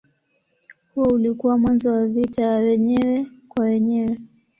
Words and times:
Huo 0.95 1.07
ulikuwa 1.13 1.57
mwanzo 1.57 1.91
wa 1.91 2.07
vita 2.07 2.41
ya 2.41 2.49
wenyewe 2.57 3.27
kwa 3.49 3.65
wenyewe. 3.65 4.17